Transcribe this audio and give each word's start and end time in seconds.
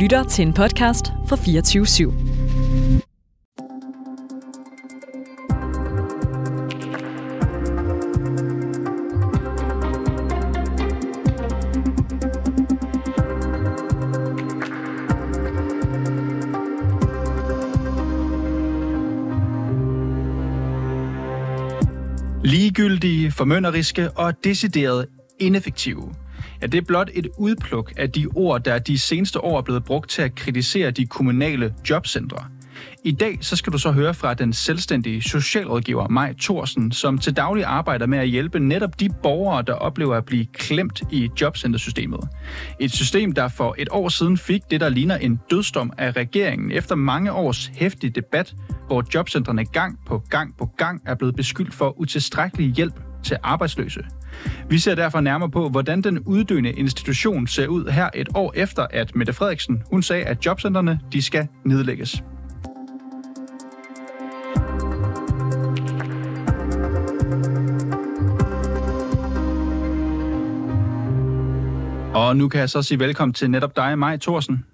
lytter 0.00 0.24
til 0.24 0.46
en 0.46 0.52
podcast 0.52 1.06
fra 1.28 1.36
24 1.36 1.84
/7. 1.84 2.12
Ligegyldige, 22.44 23.32
formønderiske 23.32 24.10
og 24.10 24.44
decideret 24.44 25.06
ineffektive. 25.40 26.14
Ja, 26.62 26.66
det 26.66 26.78
er 26.78 26.82
blot 26.82 27.10
et 27.14 27.28
udpluk 27.38 27.92
af 27.96 28.10
de 28.10 28.26
ord, 28.34 28.64
der 28.64 28.78
de 28.78 28.98
seneste 28.98 29.44
år 29.44 29.58
er 29.58 29.62
blevet 29.62 29.84
brugt 29.84 30.10
til 30.10 30.22
at 30.22 30.34
kritisere 30.34 30.90
de 30.90 31.06
kommunale 31.06 31.74
jobcentre. 31.90 32.44
I 33.04 33.12
dag 33.12 33.38
så 33.40 33.56
skal 33.56 33.72
du 33.72 33.78
så 33.78 33.90
høre 33.90 34.14
fra 34.14 34.34
den 34.34 34.52
selvstændige 34.52 35.22
socialrådgiver 35.22 36.08
Maj 36.08 36.34
Thorsen, 36.40 36.92
som 36.92 37.18
til 37.18 37.36
daglig 37.36 37.64
arbejder 37.64 38.06
med 38.06 38.18
at 38.18 38.28
hjælpe 38.28 38.60
netop 38.60 39.00
de 39.00 39.08
borgere, 39.22 39.62
der 39.62 39.72
oplever 39.72 40.16
at 40.16 40.24
blive 40.24 40.46
klemt 40.52 41.02
i 41.10 41.30
jobcentersystemet. 41.40 42.20
Et 42.80 42.92
system, 42.92 43.32
der 43.32 43.48
for 43.48 43.74
et 43.78 43.88
år 43.90 44.08
siden 44.08 44.38
fik 44.38 44.62
det, 44.70 44.80
der 44.80 44.88
ligner 44.88 45.16
en 45.16 45.40
dødsdom 45.50 45.92
af 45.98 46.16
regeringen 46.16 46.72
efter 46.72 46.94
mange 46.94 47.32
års 47.32 47.70
hæftig 47.74 48.14
debat, 48.14 48.54
hvor 48.86 49.04
jobcentrene 49.14 49.64
gang 49.64 49.98
på 50.06 50.22
gang 50.30 50.56
på 50.58 50.66
gang 50.76 51.02
er 51.06 51.14
blevet 51.14 51.36
beskyldt 51.36 51.74
for 51.74 52.00
utilstrækkelig 52.00 52.74
hjælp 52.74 53.00
til 53.22 53.36
arbejdsløse. 53.42 54.00
Vi 54.68 54.78
ser 54.78 54.94
derfor 54.94 55.20
nærmere 55.20 55.50
på, 55.50 55.68
hvordan 55.68 56.02
den 56.02 56.18
uddøende 56.18 56.72
institution 56.72 57.46
ser 57.46 57.66
ud 57.66 57.90
her 57.90 58.08
et 58.14 58.28
år 58.34 58.52
efter, 58.56 58.86
at 58.90 59.16
Mette 59.16 59.32
Frederiksen 59.32 59.82
hun 59.90 60.02
sagde, 60.02 60.24
at 60.24 60.46
jobcentrene 60.46 61.00
de 61.12 61.22
skal 61.22 61.48
nedlægges. 61.64 62.22
Og 72.14 72.36
nu 72.36 72.48
kan 72.48 72.60
jeg 72.60 72.70
så 72.70 72.82
sige 72.82 72.98
velkommen 72.98 73.34
til 73.34 73.50
netop 73.50 73.76
dig, 73.76 73.98
Maj 73.98 74.16
Thorsen. 74.16 74.64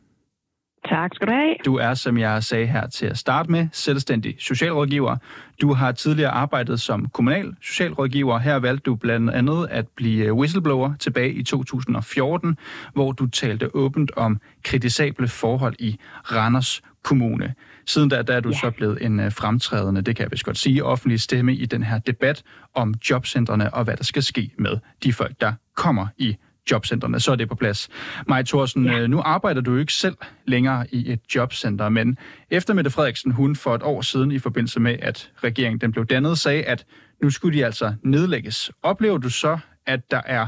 Tak 0.96 1.14
skal 1.14 1.28
du 1.28 1.32
have. 1.32 1.54
Du 1.64 1.76
er, 1.76 1.94
som 1.94 2.18
jeg 2.18 2.44
sagde 2.44 2.66
her 2.66 2.86
til 2.86 3.06
at 3.06 3.18
starte 3.18 3.50
med, 3.50 3.68
selvstændig 3.72 4.36
socialrådgiver. 4.38 5.16
Du 5.60 5.72
har 5.72 5.92
tidligere 5.92 6.30
arbejdet 6.30 6.80
som 6.80 7.08
kommunal 7.08 7.54
socialrådgiver. 7.62 8.38
Her 8.38 8.56
valgte 8.56 8.82
du 8.82 8.94
blandt 8.94 9.30
andet 9.30 9.68
at 9.70 9.86
blive 9.96 10.32
whistleblower 10.32 10.94
tilbage 10.98 11.32
i 11.32 11.42
2014, 11.42 12.56
hvor 12.94 13.12
du 13.12 13.26
talte 13.26 13.74
åbent 13.74 14.10
om 14.16 14.40
kritisable 14.64 15.28
forhold 15.28 15.74
i 15.78 15.98
Randers 16.32 16.82
Kommune. 17.02 17.54
Siden 17.86 18.08
da, 18.08 18.22
der 18.22 18.34
er 18.34 18.40
du 18.40 18.48
ja. 18.48 18.58
så 18.58 18.70
blevet 18.70 19.04
en 19.04 19.20
uh, 19.20 19.32
fremtrædende, 19.32 20.02
det 20.02 20.16
kan 20.16 20.22
jeg 20.22 20.30
vist 20.32 20.44
godt 20.44 20.58
sige, 20.58 20.84
offentlig 20.84 21.20
stemme 21.20 21.54
i 21.54 21.66
den 21.66 21.82
her 21.82 21.98
debat 21.98 22.42
om 22.74 22.94
jobcentrene 23.10 23.74
og 23.74 23.84
hvad 23.84 23.96
der 23.96 24.04
skal 24.04 24.22
ske 24.22 24.50
med 24.58 24.78
de 25.02 25.12
folk, 25.12 25.40
der 25.40 25.52
kommer 25.74 26.06
i 26.18 26.36
jobcentrene, 26.70 27.20
så 27.20 27.32
er 27.32 27.36
det 27.36 27.48
på 27.48 27.54
plads. 27.54 27.88
Maja 28.26 28.42
Thorsen, 28.42 28.86
ja. 28.86 28.98
Øh, 28.98 29.08
nu 29.08 29.20
arbejder 29.24 29.60
du 29.60 29.72
jo 29.72 29.78
ikke 29.78 29.92
selv 29.92 30.16
længere 30.46 30.86
i 30.92 31.12
et 31.12 31.20
jobcenter, 31.34 31.88
men 31.88 32.18
efter 32.50 32.74
Mette 32.74 32.90
Frederiksen, 32.90 33.32
hun 33.32 33.56
for 33.56 33.74
et 33.74 33.82
år 33.82 34.00
siden 34.00 34.32
i 34.32 34.38
forbindelse 34.38 34.80
med, 34.80 34.96
at 35.02 35.32
regeringen 35.44 35.80
den 35.80 35.92
blev 35.92 36.06
dannet, 36.06 36.38
sagde, 36.38 36.64
at 36.64 36.84
nu 37.22 37.30
skulle 37.30 37.58
de 37.58 37.64
altså 37.64 37.94
nedlægges. 38.02 38.70
Oplever 38.82 39.18
du 39.18 39.30
så, 39.30 39.58
at 39.86 40.10
der 40.10 40.20
er 40.26 40.46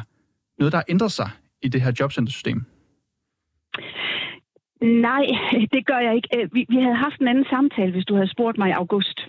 noget, 0.58 0.72
der 0.72 0.78
har 0.78 0.84
ændret 0.88 1.12
sig 1.12 1.30
i 1.62 1.69
det 1.69 1.80
her 1.83 1.92
jobcentersystem? 2.00 2.64
Nej, 4.82 5.25
det 5.75 5.86
gør 5.86 5.98
jeg 5.98 6.14
ikke. 6.16 6.28
Øh, 6.36 6.55
vi, 6.55 6.66
vi 6.69 6.77
havde 6.77 6.97
haft 6.97 7.19
en 7.20 7.28
anden 7.28 7.47
samtale, 7.50 7.92
hvis 7.92 8.05
du 8.05 8.14
havde 8.14 8.30
spurgt 8.30 8.58
mig 8.58 8.69
i 8.69 8.78
august. 8.82 9.20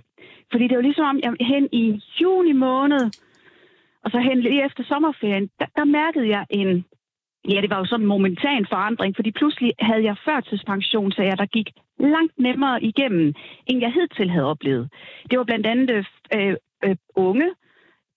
Fordi 0.52 0.68
det 0.68 0.76
var 0.76 0.82
ligesom 0.82 1.06
om, 1.06 1.20
jeg 1.24 1.34
hen 1.54 1.70
i 1.72 2.02
juni 2.22 2.54
måned, 2.54 3.12
og 4.04 4.12
så 4.12 4.20
hen 4.20 4.40
lige 4.40 4.66
efter 4.66 4.84
sommerferien, 4.84 5.50
der, 5.60 5.66
der 5.76 5.86
mærkede 5.86 6.28
jeg 6.30 6.46
en, 6.50 6.86
ja, 7.50 7.62
det 7.62 7.70
var 7.70 7.80
jo 7.80 7.86
sådan 7.86 8.04
en 8.04 8.14
momentan 8.16 8.66
forandring, 8.70 9.16
fordi 9.16 9.32
pludselig 9.32 9.72
havde 9.80 10.04
jeg 10.04 10.16
førtidspension, 10.26 11.12
så 11.12 11.22
jeg 11.22 11.38
der 11.38 11.46
gik 11.46 11.70
langt 12.00 12.34
nemmere 12.38 12.84
igennem, 12.84 13.34
end 13.68 13.82
jeg 13.82 13.94
hidtil 13.94 14.30
havde 14.30 14.52
oplevet. 14.54 14.90
Det 15.30 15.38
var 15.38 15.44
blandt 15.44 15.68
andet 15.68 15.90
øh, 16.36 16.56
øh, 16.86 16.96
unge, 17.16 17.50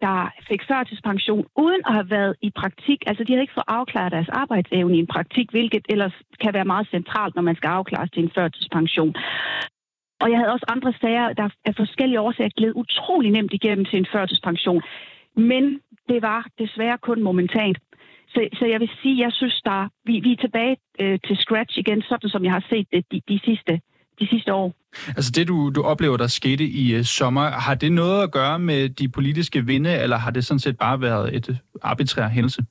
der 0.04 0.32
fik 0.48 0.62
førtidspension 0.70 1.44
uden 1.56 1.82
at 1.86 1.92
have 1.94 2.10
været 2.10 2.34
i 2.42 2.50
praktik. 2.50 3.00
Altså, 3.06 3.24
de 3.24 3.32
havde 3.32 3.42
ikke 3.42 3.58
fået 3.58 3.74
afklaret 3.78 4.12
deres 4.12 4.28
arbejdsevne 4.28 4.96
i 4.96 4.98
en 4.98 5.12
praktik, 5.14 5.50
hvilket 5.50 5.84
ellers 5.88 6.16
kan 6.40 6.54
være 6.54 6.70
meget 6.72 6.88
centralt, 6.90 7.34
når 7.34 7.42
man 7.42 7.56
skal 7.56 7.68
afklares 7.68 8.10
til 8.10 8.22
en 8.22 8.32
førtidspension. 8.34 9.14
Og 10.22 10.30
jeg 10.30 10.38
havde 10.38 10.52
også 10.52 10.66
andre 10.68 10.92
sager, 11.00 11.32
der 11.32 11.48
af 11.64 11.74
forskellige 11.76 12.20
årsager 12.20 12.56
gled 12.56 12.72
utrolig 12.74 13.30
nemt 13.30 13.52
igennem 13.52 13.84
til 13.84 13.98
en 13.98 14.06
førtidspension. 14.12 14.82
Men 15.36 15.80
det 16.08 16.22
var 16.22 16.46
desværre 16.58 16.98
kun 16.98 17.22
momentant. 17.22 17.78
Så, 18.28 18.48
så 18.58 18.66
jeg 18.66 18.80
vil 18.80 18.90
sige, 19.02 19.22
jeg 19.24 19.32
synes, 19.32 19.60
der, 19.64 19.88
vi, 20.04 20.20
vi 20.20 20.32
er 20.32 20.36
tilbage 20.36 20.76
øh, 21.00 21.18
til 21.26 21.36
scratch 21.36 21.78
igen, 21.78 22.02
sådan 22.02 22.28
som 22.28 22.44
jeg 22.44 22.52
har 22.52 22.64
set 22.70 22.86
det 22.92 23.04
de, 23.12 23.20
de, 23.28 23.40
sidste, 23.44 23.80
de 24.20 24.28
sidste 24.28 24.54
år. 24.54 24.74
Altså 25.08 25.32
det, 25.34 25.48
du, 25.48 25.70
du 25.74 25.82
oplever, 25.82 26.16
der 26.16 26.26
skete 26.26 26.64
i 26.64 26.98
uh, 26.98 27.02
sommer, 27.02 27.50
har 27.50 27.74
det 27.74 27.92
noget 27.92 28.22
at 28.22 28.32
gøre 28.32 28.58
med 28.58 28.88
de 28.88 29.08
politiske 29.08 29.66
vinde, 29.66 29.98
eller 30.02 30.16
har 30.16 30.30
det 30.30 30.44
sådan 30.44 30.58
set 30.58 30.78
bare 30.78 31.00
været 31.00 31.36
et 31.36 31.48
øh, 31.48 31.56
arbitrær 31.82 32.28
hændelse? 32.28 32.64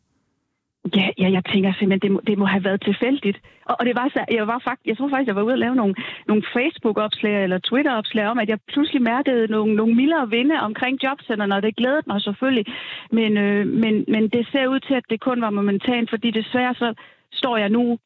Ja, 0.96 1.10
ja, 1.18 1.32
jeg 1.32 1.44
tænker 1.46 1.74
simpelthen, 1.74 2.02
det 2.02 2.12
må, 2.12 2.22
det 2.28 2.38
må 2.38 2.46
have 2.46 2.64
været 2.64 2.82
tilfældigt. 2.84 3.38
Og, 3.66 3.76
og 3.80 3.86
det 3.86 3.96
var 3.96 4.10
så, 4.14 4.26
jeg 4.32 4.48
var 4.48 4.60
faktisk, 4.68 4.88
jeg 4.88 4.98
tror 4.98 5.10
faktisk, 5.10 5.28
jeg 5.28 5.36
var 5.36 5.42
ude 5.42 5.54
og 5.54 5.64
lave 5.66 5.76
nogle, 5.76 5.96
nogle 6.28 6.44
Facebook-opslag 6.54 7.44
eller 7.44 7.58
Twitter-opslag 7.58 8.28
om, 8.28 8.40
at 8.40 8.50
jeg 8.50 8.60
pludselig 8.68 9.02
mærkede 9.02 9.48
nogle, 9.48 9.76
nogle 9.76 9.96
mildere 9.96 10.30
vinde 10.30 10.60
omkring 10.60 11.04
jobcenterne, 11.04 11.56
og 11.56 11.62
det 11.62 11.76
glædede 11.76 12.04
mig 12.08 12.22
selvfølgelig. 12.22 12.66
Men, 13.12 13.38
øh, 13.38 13.68
men, 13.68 14.06
men 14.08 14.30
det 14.30 14.48
ser 14.52 14.68
ud 14.68 14.80
til, 14.80 14.94
at 14.94 15.04
det 15.10 15.20
kun 15.20 15.42
var 15.42 15.50
momentant, 15.50 16.10
fordi 16.10 16.32
desværre 16.32 16.74
så 16.74 16.94
står 17.32 17.58
jeg 17.58 17.70
nu 17.70 17.98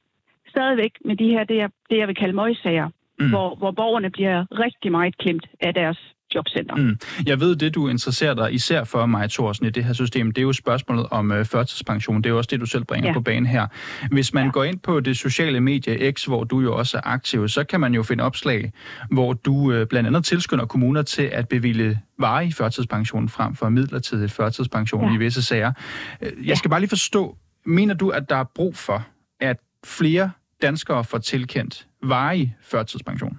stadigvæk 0.47 0.93
med 1.05 1.15
de 1.15 1.27
her, 1.27 1.43
det 1.43 1.57
jeg, 1.57 1.69
det 1.89 1.97
jeg 1.97 2.07
vil 2.07 2.15
kalde 2.15 2.35
møgsager, 2.35 2.89
mm. 3.19 3.29
hvor, 3.29 3.55
hvor 3.55 3.71
borgerne 3.71 4.09
bliver 4.09 4.45
rigtig 4.51 4.91
meget 4.91 5.17
klemt 5.17 5.47
af 5.59 5.73
deres 5.73 6.14
jobcenter. 6.35 6.75
Mm. 6.75 6.97
Jeg 7.25 7.39
ved, 7.39 7.55
det 7.55 7.75
du 7.75 7.87
interesserer 7.87 8.33
dig 8.33 8.53
især 8.53 8.83
for, 8.83 9.05
Maja 9.05 9.27
Thorsen, 9.27 9.65
i 9.65 9.69
det 9.69 9.83
her 9.83 9.93
system, 9.93 10.31
det 10.31 10.41
er 10.41 10.43
jo 10.43 10.53
spørgsmålet 10.53 11.07
om 11.11 11.31
uh, 11.31 11.45
førtidspension. 11.45 12.17
Det 12.17 12.25
er 12.25 12.29
jo 12.29 12.37
også 12.37 12.47
det, 12.51 12.59
du 12.59 12.65
selv 12.65 12.83
bringer 12.83 13.07
ja. 13.07 13.13
på 13.13 13.21
banen 13.21 13.45
her. 13.45 13.67
Hvis 14.11 14.33
man 14.33 14.45
ja. 14.45 14.51
går 14.51 14.63
ind 14.63 14.79
på 14.79 14.99
det 14.99 15.17
sociale 15.17 15.59
medie 15.59 16.11
X, 16.11 16.25
hvor 16.25 16.43
du 16.43 16.59
jo 16.59 16.77
også 16.77 16.97
er 16.97 17.01
aktiv, 17.03 17.47
så 17.47 17.63
kan 17.63 17.79
man 17.79 17.93
jo 17.93 18.03
finde 18.03 18.23
opslag, 18.23 18.71
hvor 19.11 19.33
du 19.33 19.53
uh, 19.53 19.87
blandt 19.87 20.07
andet 20.07 20.25
tilskynder 20.25 20.65
kommuner 20.65 21.01
til 21.01 21.23
at 21.23 21.47
bevilge 21.47 21.99
varig 22.19 22.53
førtidspension 22.53 23.29
frem 23.29 23.55
for 23.55 23.69
midlertidig 23.69 24.31
førtidspension 24.31 25.09
ja. 25.09 25.15
i 25.15 25.17
visse 25.17 25.43
sager. 25.43 25.73
Øh, 26.21 26.31
jeg 26.37 26.45
ja. 26.45 26.55
skal 26.55 26.69
bare 26.69 26.79
lige 26.79 26.89
forstå, 26.89 27.37
mener 27.65 27.93
du, 27.93 28.09
at 28.09 28.29
der 28.29 28.35
er 28.35 28.43
brug 28.55 28.75
for, 28.75 29.07
at 29.39 29.57
flere 29.85 30.31
danskere 30.61 31.03
får 31.03 31.17
tilkendt 31.17 31.87
varig 32.03 32.55
førtidspension? 32.61 33.37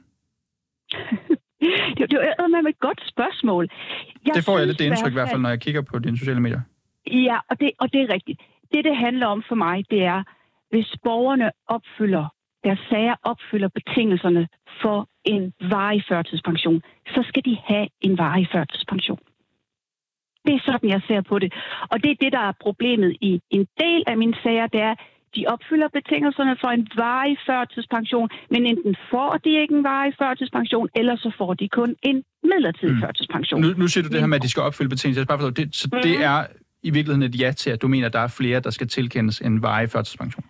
Det, 2.11 2.19
er 2.19 2.69
et 2.69 2.81
godt 2.81 3.00
spørgsmål. 3.09 3.69
Jeg 4.27 4.34
det 4.34 4.44
får 4.44 4.59
jeg 4.59 4.67
lidt 4.67 4.78
det 4.78 4.84
indtryk 4.84 5.12
i 5.12 5.15
hvert 5.15 5.28
fald, 5.28 5.41
når 5.41 5.49
jeg 5.49 5.61
kigger 5.61 5.83
på 5.83 5.99
dine 5.99 6.19
sociale 6.19 6.41
medier. 6.41 6.61
Ja, 7.06 7.39
og 7.50 7.61
det, 7.61 7.71
og 7.78 7.93
det 7.93 8.00
er 8.03 8.11
rigtigt. 8.15 8.41
Det, 8.72 8.84
det 8.84 8.97
handler 8.97 9.27
om 9.27 9.43
for 9.49 9.55
mig, 9.55 9.91
det 9.91 10.03
er, 10.03 10.22
hvis 10.71 10.94
borgerne 11.05 11.50
opfylder, 11.67 12.27
deres 12.65 12.78
sager 12.91 13.15
opfylder 13.22 13.69
betingelserne 13.69 14.49
for 14.83 15.09
en 15.25 15.53
varig 15.61 16.05
førtidspension, 16.09 16.83
så 17.06 17.25
skal 17.28 17.44
de 17.44 17.56
have 17.65 17.89
en 18.00 18.19
varig 18.19 18.49
førtidspension. 18.53 19.19
Det 20.47 20.55
er 20.55 20.61
sådan, 20.65 20.91
jeg 20.91 21.03
ser 21.09 21.21
på 21.21 21.38
det. 21.38 21.55
Og 21.91 22.03
det 22.03 22.11
er 22.11 22.15
det, 22.21 22.33
der 22.33 22.38
er 22.38 22.53
problemet 22.61 23.17
i 23.21 23.41
en 23.50 23.67
del 23.81 24.05
af 24.06 24.17
mine 24.17 24.37
sager, 24.43 24.67
det 24.67 24.81
er, 24.81 24.94
de 25.34 25.42
opfylder 25.54 25.88
betingelserne 25.98 26.56
for 26.62 26.69
en 26.69 26.88
varig 26.96 27.37
førtidspension, 27.49 28.28
men 28.50 28.67
enten 28.67 28.96
får 29.11 29.32
de 29.44 29.50
ikke 29.61 29.75
en 29.75 29.84
varig 29.84 30.12
førtidspension, 30.19 30.88
eller 30.96 31.17
så 31.17 31.31
får 31.38 31.55
de 31.55 31.69
kun 31.69 31.90
en 32.02 32.23
midlertidig 32.50 32.94
mm. 32.94 33.00
førtidspension. 33.00 33.61
Nu, 33.61 33.69
nu 33.76 33.87
siger 33.88 34.05
du 34.05 34.11
det 34.12 34.20
her 34.20 34.26
med, 34.26 34.37
at 34.37 34.43
de 34.43 34.50
skal 34.50 34.62
opfylde 34.62 34.88
betingelserne. 34.88 35.26
Bare 35.26 35.50
det, 35.50 35.76
så 35.76 35.88
mm. 35.93 35.99
det 36.02 36.25
er 36.25 36.46
i 36.82 36.90
virkeligheden 36.90 37.23
et 37.23 37.40
ja 37.40 37.50
til, 37.52 37.70
at 37.70 37.82
du 37.82 37.88
mener, 37.88 38.06
at 38.06 38.12
der 38.12 38.20
er 38.20 38.28
flere, 38.28 38.61
der 38.61 38.70
skal 38.70 38.88
tilkendes 38.88 39.40
en 39.40 39.62
varig 39.62 39.90
førtidspension? 39.90 40.44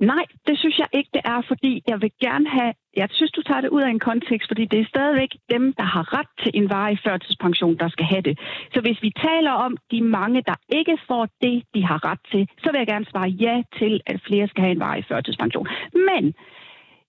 Nej, 0.00 0.24
det 0.46 0.58
synes 0.58 0.78
jeg 0.78 0.88
ikke, 0.92 1.10
det 1.12 1.20
er, 1.24 1.42
fordi 1.48 1.82
jeg 1.88 2.02
vil 2.02 2.12
gerne 2.20 2.48
have... 2.48 2.72
Jeg 2.96 3.08
synes, 3.10 3.32
du 3.32 3.42
tager 3.42 3.60
det 3.60 3.68
ud 3.68 3.82
af 3.82 3.90
en 3.90 3.98
kontekst, 3.98 4.48
fordi 4.48 4.64
det 4.64 4.80
er 4.80 4.84
stadigvæk 4.84 5.28
dem, 5.50 5.72
der 5.72 5.82
har 5.82 6.18
ret 6.18 6.28
til 6.42 6.50
en 6.54 6.70
varig 6.70 6.98
førtidspension, 7.06 7.76
der 7.76 7.88
skal 7.88 8.04
have 8.04 8.22
det. 8.22 8.38
Så 8.74 8.80
hvis 8.80 9.02
vi 9.02 9.10
taler 9.10 9.50
om 9.50 9.76
de 9.90 10.00
mange, 10.02 10.42
der 10.42 10.54
ikke 10.68 10.98
får 11.08 11.28
det, 11.42 11.62
de 11.74 11.84
har 11.84 12.10
ret 12.10 12.20
til, 12.32 12.48
så 12.62 12.70
vil 12.70 12.78
jeg 12.78 12.86
gerne 12.86 13.06
svare 13.10 13.28
ja 13.28 13.62
til, 13.78 14.00
at 14.06 14.20
flere 14.26 14.48
skal 14.48 14.62
have 14.62 14.72
en 14.72 14.80
varig 14.80 15.04
førtidspension. 15.08 15.68
Men 15.92 16.34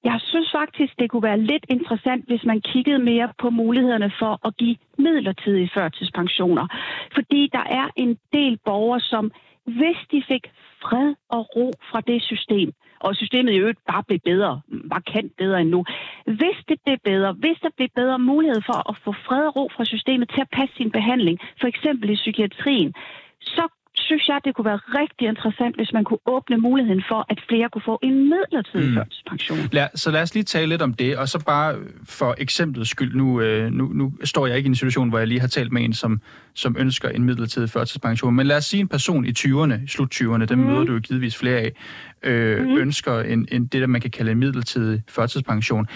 jeg 0.03 0.19
synes 0.23 0.51
faktisk, 0.51 0.99
det 0.99 1.09
kunne 1.09 1.23
være 1.23 1.41
lidt 1.41 1.65
interessant, 1.69 2.25
hvis 2.27 2.43
man 2.45 2.61
kiggede 2.61 2.99
mere 2.99 3.29
på 3.37 3.49
mulighederne 3.49 4.11
for 4.19 4.47
at 4.47 4.57
give 4.57 4.75
midlertidige 4.97 5.71
førtidspensioner. 5.73 6.67
Fordi 7.13 7.49
der 7.53 7.63
er 7.69 7.87
en 7.95 8.17
del 8.33 8.57
borgere, 8.65 8.99
som 8.99 9.31
hvis 9.65 9.97
de 10.11 10.23
fik 10.27 10.47
fred 10.81 11.15
og 11.29 11.55
ro 11.55 11.71
fra 11.91 12.01
det 12.01 12.21
system, 12.21 12.71
og 12.99 13.15
systemet 13.15 13.51
i 13.53 13.57
øvrigt 13.57 13.79
bare 13.91 14.03
blev 14.03 14.19
bedre, 14.19 14.61
markant 14.67 15.31
bedre 15.37 15.61
end 15.61 15.69
nu. 15.69 15.85
Hvis 16.25 16.57
det 16.69 16.77
blev 16.85 16.97
bedre, 17.03 17.33
hvis 17.33 17.57
der 17.63 17.69
blev 17.77 17.87
bedre 17.95 18.19
mulighed 18.19 18.61
for 18.65 18.89
at 18.89 18.95
få 19.03 19.11
fred 19.27 19.45
og 19.47 19.55
ro 19.55 19.69
fra 19.75 19.85
systemet 19.85 20.29
til 20.29 20.41
at 20.41 20.49
passe 20.51 20.75
sin 20.75 20.91
behandling, 20.91 21.39
for 21.61 21.67
eksempel 21.67 22.09
i 22.09 22.15
psykiatrien, 22.15 22.93
så 23.41 23.78
synes 24.09 24.27
jeg, 24.27 24.39
det 24.45 24.55
kunne 24.55 24.69
være 24.73 24.81
rigtig 25.01 25.25
interessant, 25.27 25.75
hvis 25.75 25.91
man 25.93 26.03
kunne 26.03 26.23
åbne 26.35 26.57
muligheden 26.57 27.03
for, 27.11 27.19
at 27.29 27.39
flere 27.49 27.67
kunne 27.73 27.87
få 27.91 27.99
en 28.03 28.15
midlertidig 28.31 28.89
mm. 28.89 28.95
førtidspension. 28.95 29.57
Lad, 29.71 29.87
så 29.95 30.11
lad 30.11 30.21
os 30.21 30.33
lige 30.33 30.43
tale 30.43 30.69
lidt 30.69 30.81
om 30.81 30.93
det, 30.93 31.17
og 31.17 31.29
så 31.29 31.39
bare 31.45 31.75
for 32.03 32.35
eksemplets 32.37 32.89
skyld, 32.89 33.13
nu, 33.15 33.41
øh, 33.41 33.71
nu, 33.71 33.85
nu 33.99 34.13
står 34.23 34.47
jeg 34.47 34.57
ikke 34.57 34.67
i 34.67 34.73
en 34.75 34.75
situation, 34.75 35.09
hvor 35.09 35.17
jeg 35.17 35.27
lige 35.27 35.39
har 35.39 35.47
talt 35.47 35.71
med 35.71 35.81
en, 35.83 35.93
som, 35.93 36.21
som 36.53 36.75
ønsker 36.79 37.09
en 37.09 37.23
midlertidig 37.23 37.69
førtidspension, 37.69 38.35
men 38.35 38.47
lad 38.47 38.57
os 38.57 38.65
sige 38.65 38.81
en 38.81 38.87
person 38.87 39.25
i 39.25 39.31
20'erne, 39.39 39.87
slut 39.87 40.15
20'erne, 40.15 40.45
dem 40.45 40.57
mm. 40.59 40.65
møder 40.65 40.83
du 40.83 40.93
jo 40.93 40.99
givetvis 40.99 41.37
flere 41.37 41.57
af, 41.57 41.71
øh, 42.23 42.65
mm. 42.65 42.77
ønsker 42.77 43.19
en, 43.19 43.47
en, 43.51 43.65
det, 43.65 43.81
der 43.81 43.87
man 43.87 44.01
kan 44.01 44.11
kalde 44.11 44.31
en 44.31 44.37
midlertidig 44.37 45.03
førtidspension. 45.09 45.87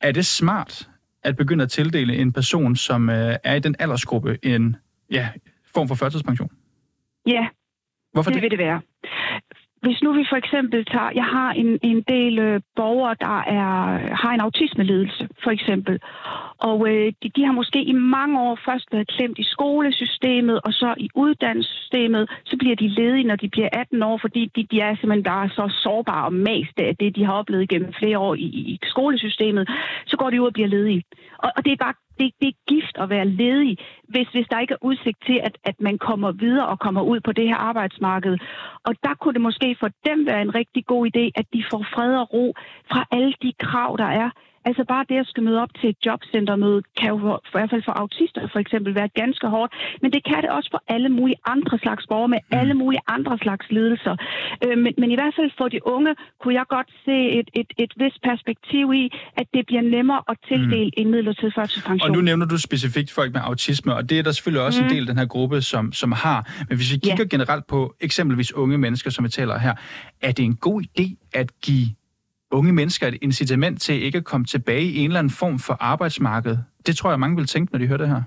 Er 0.00 0.12
det 0.12 0.26
smart 0.26 0.88
at 1.22 1.36
begynde 1.36 1.64
at 1.64 1.70
tildele 1.70 2.16
en 2.16 2.32
person, 2.32 2.76
som 2.76 3.10
øh, 3.10 3.36
er 3.44 3.54
i 3.54 3.60
den 3.60 3.74
aldersgruppe, 3.78 4.38
en 4.42 4.76
ja, 5.10 5.28
form 5.74 5.88
for 5.88 5.94
førtidspension? 5.94 6.50
Ja, 7.34 7.48
Hvorfor 8.12 8.30
det, 8.30 8.34
det 8.34 8.42
vil 8.42 8.50
det 8.50 8.58
være. 8.58 8.80
Hvis 9.82 10.02
nu 10.02 10.12
vi 10.12 10.24
for 10.30 10.36
eksempel 10.36 10.84
tager, 10.84 11.10
jeg 11.14 11.24
har 11.24 11.50
en, 11.52 11.78
en 11.82 12.02
del 12.08 12.38
øh, 12.38 12.60
borgere, 12.76 13.16
der 13.20 13.38
er, 13.58 13.72
har 14.22 14.32
en 14.34 14.40
autismeledelse, 14.40 15.28
for 15.44 15.50
eksempel. 15.50 16.00
Og 16.58 16.88
øh, 16.90 17.12
de, 17.22 17.28
de 17.36 17.44
har 17.44 17.52
måske 17.52 17.82
i 17.82 17.92
mange 17.92 18.40
år 18.40 18.58
først 18.66 18.86
været 18.92 19.08
klemt 19.08 19.38
i 19.38 19.44
skolesystemet, 19.44 20.60
og 20.64 20.72
så 20.72 20.94
i 20.96 21.08
uddannelsessystemet. 21.14 22.30
Så 22.44 22.56
bliver 22.56 22.76
de 22.76 22.88
ledige, 22.88 23.24
når 23.24 23.36
de 23.36 23.48
bliver 23.48 23.68
18 23.72 24.02
år, 24.02 24.18
fordi 24.20 24.50
de, 24.56 24.66
de 24.70 24.80
er 24.80 24.94
simpelthen 24.94 25.22
bare 25.22 25.48
så 25.48 25.64
sårbare 25.82 26.24
og 26.24 26.32
mast 26.32 26.76
af 26.78 26.96
det, 27.00 27.16
de 27.16 27.24
har 27.24 27.32
oplevet 27.32 27.68
gennem 27.68 27.92
flere 27.92 28.18
år 28.18 28.34
i, 28.34 28.48
i 28.72 28.78
skolesystemet. 28.82 29.68
Så 30.06 30.16
går 30.16 30.30
de 30.30 30.42
ud 30.42 30.46
og 30.46 30.52
bliver 30.52 30.68
ledige. 30.68 31.02
Og, 31.38 31.50
og 31.56 31.64
det 31.64 31.72
er 31.72 31.76
bare 31.76 31.94
det, 32.18 32.32
det 32.40 32.48
er 32.48 32.62
gift 32.68 32.96
at 33.02 33.10
være 33.10 33.28
ledig, 33.28 33.78
hvis, 34.08 34.28
hvis 34.28 34.46
der 34.50 34.60
ikke 34.60 34.74
er 34.74 34.84
udsigt 34.84 35.18
til, 35.26 35.40
at, 35.42 35.58
at 35.64 35.80
man 35.80 35.98
kommer 35.98 36.32
videre 36.32 36.66
og 36.66 36.78
kommer 36.78 37.02
ud 37.02 37.20
på 37.20 37.32
det 37.32 37.48
her 37.48 37.56
arbejdsmarked. 37.56 38.38
Og 38.84 38.94
der 39.02 39.14
kunne 39.14 39.34
det 39.34 39.40
måske 39.40 39.76
for 39.80 39.90
dem 40.08 40.26
være 40.26 40.42
en 40.42 40.54
rigtig 40.54 40.86
god 40.86 41.06
idé, 41.06 41.24
at 41.40 41.46
de 41.52 41.64
får 41.70 41.86
fred 41.94 42.12
og 42.22 42.32
ro 42.34 42.54
fra 42.92 43.04
alle 43.10 43.34
de 43.42 43.52
krav, 43.58 43.96
der 43.98 44.10
er 44.22 44.30
Altså 44.68 44.84
bare 44.92 45.04
det 45.08 45.16
at 45.22 45.26
skal 45.32 45.42
møde 45.48 45.60
op 45.64 45.72
til 45.80 45.88
et 45.94 45.98
jobcentermøde, 46.06 46.80
kan 46.98 47.08
jo 47.12 47.18
for, 47.24 47.34
for 47.50 47.58
i 47.58 47.60
hvert 47.60 47.72
fald 47.74 47.84
for 47.88 47.96
autister 48.04 48.42
for 48.54 48.60
eksempel 48.64 48.90
være 49.00 49.10
ganske 49.22 49.46
hårdt. 49.54 49.70
Men 50.02 50.08
det 50.14 50.22
kan 50.28 50.38
det 50.44 50.50
også 50.56 50.68
for 50.74 50.82
alle 50.94 51.08
mulige 51.18 51.40
andre 51.54 51.76
slags 51.84 52.04
borgere 52.10 52.30
med 52.34 52.40
mm. 52.42 52.58
alle 52.60 52.74
mulige 52.82 53.02
andre 53.16 53.34
slags 53.44 53.66
lidelser. 53.76 54.14
Øh, 54.64 54.78
men, 54.84 54.92
men 55.00 55.08
i 55.14 55.16
hvert 55.20 55.34
fald 55.38 55.50
for 55.58 55.68
de 55.74 55.80
unge 55.94 56.12
kunne 56.40 56.54
jeg 56.60 56.66
godt 56.76 56.90
se 57.04 57.16
et, 57.38 57.48
et, 57.60 57.70
et 57.84 57.92
vist 58.02 58.20
perspektiv 58.30 58.84
i, 59.02 59.04
at 59.40 59.46
det 59.54 59.62
bliver 59.66 59.84
nemmere 59.96 60.20
at 60.30 60.36
tildele 60.48 60.90
mm. 60.96 61.00
en 61.00 61.10
midlertidig 61.14 61.52
førtidspension. 61.58 62.10
Og 62.10 62.16
nu 62.16 62.20
nævner 62.28 62.46
du 62.46 62.58
specifikt 62.58 63.10
folk 63.18 63.30
med 63.36 63.40
autisme, 63.44 63.94
og 63.98 64.02
det 64.10 64.18
er 64.18 64.22
der 64.22 64.32
selvfølgelig 64.32 64.64
også 64.68 64.80
mm. 64.80 64.86
en 64.86 64.94
del 64.94 65.02
af 65.04 65.06
den 65.12 65.18
her 65.18 65.26
gruppe, 65.26 65.60
som, 65.72 65.92
som 65.92 66.12
har. 66.12 66.40
Men 66.68 66.76
hvis 66.78 66.92
vi 66.94 66.98
kigger 66.98 67.26
ja. 67.30 67.34
generelt 67.36 67.66
på 67.66 67.94
eksempelvis 68.00 68.50
unge 68.52 68.78
mennesker, 68.78 69.10
som 69.10 69.24
vi 69.24 69.28
taler 69.28 69.58
her, 69.58 69.74
er 70.22 70.32
det 70.32 70.44
en 70.44 70.56
god 70.56 70.82
idé 70.82 71.06
at 71.34 71.48
give 71.60 71.86
unge 72.50 72.72
mennesker 72.72 73.06
et 73.06 73.18
incitament 73.22 73.80
til 73.80 74.02
ikke 74.02 74.18
at 74.18 74.24
komme 74.24 74.46
tilbage 74.46 74.84
i 74.84 74.98
en 74.98 75.04
eller 75.04 75.18
anden 75.18 75.32
form 75.32 75.58
for 75.58 75.76
arbejdsmarked? 75.80 76.56
Det 76.86 76.96
tror 76.96 77.10
jeg, 77.10 77.20
mange 77.20 77.36
vil 77.36 77.46
tænke, 77.46 77.72
når 77.72 77.78
de 77.78 77.86
hører 77.86 77.98
det 77.98 78.08
her. 78.08 78.22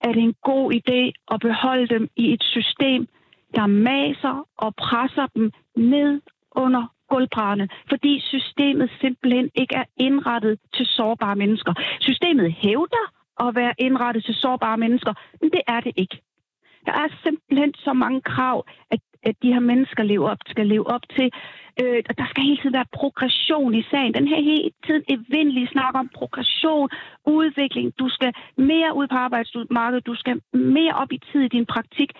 Er 0.00 0.12
det 0.12 0.22
en 0.22 0.34
god 0.42 0.72
idé 0.72 1.24
at 1.34 1.40
beholde 1.40 1.88
dem 1.94 2.08
i 2.16 2.32
et 2.32 2.42
system, 2.42 3.08
der 3.54 3.66
maser 3.66 4.48
og 4.56 4.74
presser 4.74 5.26
dem 5.34 5.50
ned 5.76 6.20
under 6.50 6.94
gulvbrædderne, 7.08 7.68
fordi 7.88 8.20
systemet 8.20 8.90
simpelthen 9.00 9.50
ikke 9.54 9.74
er 9.74 9.84
indrettet 9.96 10.58
til 10.74 10.86
sårbare 10.86 11.36
mennesker. 11.36 11.72
Systemet 12.00 12.52
hævder 12.52 13.04
at 13.40 13.54
være 13.54 13.74
indrettet 13.78 14.24
til 14.24 14.34
sårbare 14.34 14.78
mennesker, 14.78 15.14
men 15.40 15.50
det 15.50 15.60
er 15.66 15.80
det 15.80 15.92
ikke. 15.96 16.20
Der 16.86 16.92
er 16.92 17.08
simpelthen 17.24 17.74
så 17.74 17.92
mange 17.92 18.20
krav, 18.20 18.66
at, 18.90 19.00
at 19.28 19.34
de 19.42 19.52
her 19.54 19.60
mennesker 19.60 20.02
lever 20.02 20.28
op, 20.30 20.38
skal 20.46 20.66
leve 20.66 20.86
op 20.94 21.04
til. 21.16 21.28
Øh, 21.80 21.98
der 22.18 22.26
skal 22.30 22.42
hele 22.48 22.58
tiden 22.60 22.76
være 22.80 22.90
progression 23.00 23.74
i 23.74 23.82
sagen. 23.90 24.14
Den 24.14 24.28
her 24.28 24.40
hele 24.50 24.70
tiden 24.86 25.02
evindelige 25.14 25.68
snak 25.74 25.94
om 26.02 26.08
progression, 26.18 26.88
udvikling. 27.26 27.86
Du 27.98 28.08
skal 28.08 28.32
mere 28.56 28.90
ud 28.98 29.06
på 29.12 29.16
arbejdsmarkedet. 29.26 30.06
Du 30.06 30.14
skal 30.14 30.34
mere 30.52 30.94
op 31.02 31.12
i 31.12 31.18
tid 31.32 31.40
i 31.40 31.48
din 31.48 31.66
praktik. 31.66 32.10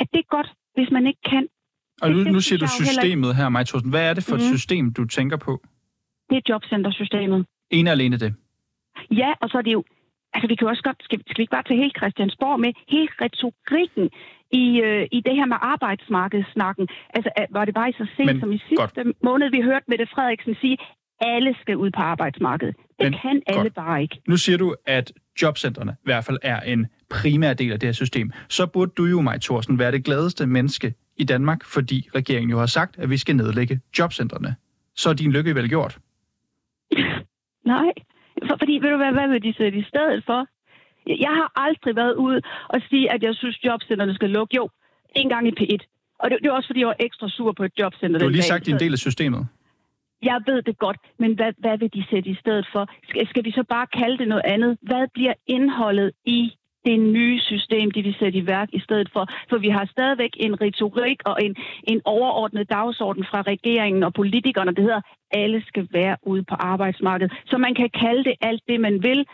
At 0.00 0.06
det 0.12 0.18
er 0.24 0.28
godt, 0.36 0.50
hvis 0.74 0.90
man 0.90 1.06
ikke 1.06 1.22
kan. 1.32 1.44
Og 2.02 2.10
nu, 2.10 2.24
det, 2.24 2.32
nu 2.32 2.40
siger 2.40 2.58
du 2.58 2.68
systemet 2.68 3.36
her, 3.36 3.48
Maja 3.48 3.64
Thorsen. 3.64 3.90
Hvad 3.90 4.10
er 4.10 4.14
det 4.14 4.24
for 4.24 4.36
mm. 4.36 4.40
et 4.40 4.46
mhm. 4.46 4.56
system, 4.56 4.92
du 4.92 5.04
tænker 5.04 5.36
på? 5.36 5.52
Det 6.30 6.36
er 6.36 6.44
jobcentersystemet. 6.48 7.46
En 7.70 7.86
alene 7.86 8.16
det? 8.16 8.34
Ja, 9.10 9.30
og 9.40 9.48
så 9.50 9.58
er 9.58 9.62
det 9.62 9.72
jo 9.72 9.84
altså 10.36 10.48
vi 10.52 10.56
kan 10.58 10.68
også 10.72 10.84
godt, 10.88 10.98
skal, 11.06 11.18
skal 11.30 11.38
vi 11.40 11.42
ikke 11.42 11.56
bare 11.56 11.68
tage 11.68 11.82
helt 11.84 11.96
Christiansborg 12.00 12.60
med, 12.64 12.72
helt 12.96 13.14
retorikken 13.24 14.04
i, 14.62 14.66
øh, 14.86 15.04
i 15.16 15.20
det 15.26 15.34
her 15.38 15.46
med 15.52 15.58
arbejdsmarkedssnakken. 15.74 16.86
Altså, 17.16 17.30
var 17.50 17.64
det 17.64 17.74
bare 17.74 17.88
i 17.90 17.92
så 17.92 18.06
sent 18.16 18.40
som 18.40 18.52
i 18.52 18.60
sidste 18.68 19.02
godt. 19.04 19.22
måned, 19.28 19.50
vi 19.56 19.60
hørte 19.60 19.86
Mette 19.88 20.06
Frederiksen 20.14 20.54
sige, 20.62 20.76
alle 21.20 21.56
skal 21.60 21.76
ud 21.76 21.90
på 21.90 22.02
arbejdsmarkedet. 22.12 22.74
Det 22.76 23.06
Men, 23.06 23.12
kan 23.22 23.42
alle 23.46 23.62
godt. 23.62 23.74
bare 23.74 24.02
ikke. 24.02 24.16
Nu 24.28 24.36
siger 24.36 24.58
du, 24.58 24.74
at 24.86 25.12
jobcentrene 25.42 25.92
i 25.92 26.06
hvert 26.10 26.24
fald 26.24 26.38
er 26.42 26.60
en 26.60 26.86
primær 27.10 27.52
del 27.54 27.72
af 27.72 27.80
det 27.80 27.86
her 27.86 27.92
system. 27.92 28.32
Så 28.48 28.66
burde 28.66 28.92
du 28.96 29.04
jo, 29.04 29.20
Maj 29.20 29.38
Thorsen, 29.38 29.78
være 29.78 29.92
det 29.92 30.04
gladeste 30.04 30.46
menneske 30.46 30.94
i 31.16 31.24
Danmark, 31.24 31.64
fordi 31.64 32.08
regeringen 32.14 32.50
jo 32.50 32.58
har 32.58 32.66
sagt, 32.66 32.98
at 32.98 33.10
vi 33.10 33.16
skal 33.16 33.36
nedlægge 33.36 33.80
jobcentrene. 33.98 34.54
Så 34.96 35.10
er 35.10 35.14
din 35.14 35.32
lykke 35.32 35.54
vel 35.54 35.68
gjort? 35.68 35.98
Nej, 37.72 37.92
for, 38.48 38.56
fordi 38.62 38.74
ved 38.82 38.90
du 38.90 38.96
hvad, 38.96 39.12
hvad 39.12 39.28
vil 39.28 39.42
de 39.42 39.54
sætte 39.60 39.78
i 39.78 39.84
stedet 39.90 40.24
for? 40.26 40.46
Jeg 41.06 41.32
har 41.38 41.48
aldrig 41.66 41.96
været 41.96 42.14
ude 42.14 42.42
og 42.68 42.80
sige, 42.90 43.12
at 43.14 43.22
jeg 43.22 43.34
synes, 43.34 43.64
jobcenterne 43.64 44.14
skal 44.14 44.30
lukke. 44.30 44.56
Jo, 44.56 44.68
en 45.16 45.28
gang 45.28 45.48
i 45.48 45.52
P1. 45.60 45.82
Og 46.18 46.30
det, 46.30 46.38
det 46.42 46.48
er 46.48 46.52
også, 46.52 46.68
fordi 46.68 46.80
jeg 46.80 46.88
var 46.88 46.96
ekstra 47.00 47.28
sur 47.28 47.52
på 47.52 47.64
et 47.64 47.72
jobcenter. 47.78 48.18
Du 48.18 48.24
har 48.24 48.30
lige 48.30 48.42
sagt, 48.42 48.68
at 48.68 48.74
en 48.74 48.80
del 48.80 48.92
af 48.92 48.98
systemet. 48.98 49.46
Jeg 50.22 50.40
ved 50.46 50.62
det 50.62 50.78
godt, 50.78 50.96
men 51.18 51.34
hvad, 51.34 51.52
hvad 51.58 51.78
vil 51.78 51.90
de 51.94 52.04
sætte 52.10 52.30
i 52.30 52.36
stedet 52.42 52.66
for? 52.72 52.88
Skal, 53.08 53.28
skal 53.28 53.44
vi 53.44 53.50
så 53.50 53.64
bare 53.68 53.86
kalde 53.86 54.18
det 54.18 54.28
noget 54.28 54.42
andet? 54.44 54.78
Hvad 54.82 55.08
bliver 55.14 55.34
indholdet 55.46 56.12
i 56.24 56.52
det 56.86 57.00
nye 57.00 57.40
system, 57.40 57.90
de 57.90 58.02
vil 58.02 58.16
sætte 58.20 58.38
i 58.38 58.46
værk 58.46 58.68
i 58.72 58.80
stedet 58.80 59.08
for. 59.12 59.24
For 59.50 59.58
vi 59.58 59.68
har 59.68 59.84
stadigvæk 59.94 60.32
en 60.36 60.60
retorik 60.60 61.20
og 61.24 61.36
en, 61.44 61.56
en 61.84 62.00
overordnet 62.04 62.70
dagsorden 62.70 63.24
fra 63.30 63.40
regeringen 63.42 64.02
og 64.02 64.14
politikerne, 64.14 64.74
der 64.74 64.82
hedder, 64.82 65.00
alle 65.30 65.62
skal 65.66 65.88
være 65.92 66.16
ude 66.22 66.42
på 66.50 66.54
arbejdsmarkedet. 66.54 67.32
Så 67.50 67.58
man 67.58 67.74
kan 67.74 67.90
kalde 68.04 68.24
det 68.24 68.34
alt 68.40 68.62
det, 68.68 68.80
man 68.80 69.02
vil. 69.02 69.26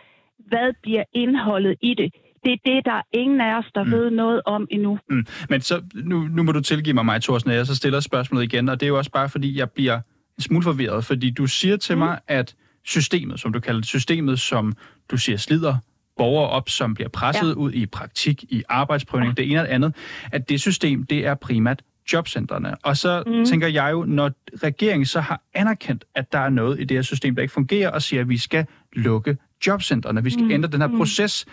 Hvad 0.50 0.68
bliver 0.82 1.04
indholdet 1.12 1.76
i 1.82 1.94
det? 1.94 2.10
det 2.44 2.52
er 2.52 2.56
det, 2.64 2.84
der 2.84 2.92
er 2.92 3.02
ingen 3.12 3.40
af 3.40 3.58
os, 3.58 3.64
der 3.74 3.84
mm. 3.84 3.90
ved 3.90 4.10
noget 4.10 4.40
om 4.46 4.66
endnu. 4.70 4.98
Mm. 5.10 5.26
Men 5.48 5.60
så, 5.60 5.82
nu, 5.94 6.20
nu 6.20 6.42
må 6.42 6.52
du 6.52 6.60
tilgive 6.60 6.94
mig, 6.94 7.06
Maja 7.06 7.18
Thorsen, 7.18 7.50
at 7.50 7.56
jeg 7.56 7.66
så 7.66 7.76
stiller 7.76 8.00
spørgsmålet 8.00 8.44
igen, 8.44 8.68
og 8.68 8.80
det 8.80 8.86
er 8.86 8.88
jo 8.88 8.98
også 8.98 9.10
bare, 9.10 9.28
fordi 9.28 9.58
jeg 9.58 9.70
bliver 9.70 9.96
en 10.38 10.42
smule 10.42 10.62
forvirret, 10.62 11.04
fordi 11.04 11.30
du 11.30 11.46
siger 11.46 11.76
til 11.76 11.94
mm. 11.94 11.98
mig, 11.98 12.18
at 12.28 12.54
systemet, 12.84 13.40
som 13.40 13.52
du 13.52 13.60
kalder 13.60 13.80
det, 13.80 13.88
systemet, 13.88 14.40
som 14.40 14.72
du 15.10 15.16
siger 15.16 15.36
slider 15.36 15.76
borgere 16.16 16.48
op, 16.48 16.68
som 16.68 16.94
bliver 16.94 17.08
presset 17.08 17.48
ja. 17.48 17.54
ud 17.54 17.72
i 17.72 17.86
praktik, 17.86 18.42
i 18.42 18.62
arbejdsprøvning, 18.68 19.36
det 19.36 19.50
ene 19.50 19.60
og 19.60 19.66
det 19.66 19.72
andet, 19.72 19.94
at 20.32 20.48
det 20.48 20.60
system, 20.60 21.06
det 21.06 21.26
er 21.26 21.34
primært 21.34 21.82
jobcentrene. 22.12 22.76
Og 22.82 22.96
så 22.96 23.22
mm. 23.26 23.44
tænker 23.44 23.68
jeg 23.68 23.88
jo, 23.92 24.04
når 24.04 24.30
regeringen 24.62 25.06
så 25.06 25.20
har 25.20 25.42
anerkendt, 25.54 26.04
at 26.14 26.32
der 26.32 26.38
er 26.38 26.48
noget 26.48 26.80
i 26.80 26.84
det 26.84 26.96
her 26.96 27.02
system, 27.02 27.34
der 27.34 27.42
ikke 27.42 27.54
fungerer, 27.54 27.90
og 27.90 28.02
siger, 28.02 28.20
at 28.20 28.28
vi 28.28 28.38
skal 28.38 28.66
lukke 28.92 29.36
jobcentrene, 29.66 30.24
vi 30.24 30.30
skal 30.30 30.44
mm. 30.44 30.50
ændre 30.50 30.68
den 30.70 30.80
her 30.80 30.88
mm. 30.88 30.96
proces, 30.96 31.46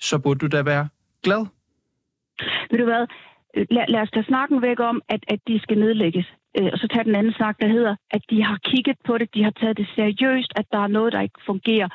så 0.00 0.18
burde 0.18 0.38
du 0.38 0.56
da 0.56 0.62
være 0.62 0.88
glad. 1.22 1.46
Ved 2.70 2.78
du 2.78 2.84
hvad? 2.84 3.06
Lad, 3.70 3.84
lad 3.88 4.00
os 4.00 4.10
da 4.10 4.22
snakken 4.22 4.62
væk 4.62 4.80
om, 4.80 5.02
at, 5.08 5.20
at 5.28 5.40
de 5.48 5.60
skal 5.60 5.78
nedlægges. 5.78 6.26
Øh, 6.58 6.68
og 6.72 6.78
så 6.78 6.88
tage 6.88 7.04
den 7.04 7.14
anden 7.14 7.32
snak, 7.32 7.56
der 7.60 7.68
hedder, 7.68 7.96
at 8.10 8.22
de 8.30 8.44
har 8.44 8.58
kigget 8.64 8.96
på 9.06 9.18
det, 9.18 9.34
de 9.34 9.42
har 9.42 9.50
taget 9.50 9.76
det 9.76 9.88
seriøst, 9.96 10.52
at 10.56 10.66
der 10.72 10.78
er 10.78 10.86
noget, 10.86 11.12
der 11.12 11.20
ikke 11.20 11.40
fungerer. 11.46 11.88